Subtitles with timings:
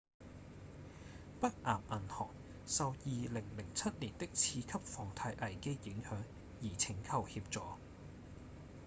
[1.39, 2.29] 北岩銀行
[2.65, 6.23] 受2007年的次級房貸危機影響
[6.63, 7.61] 而請求協助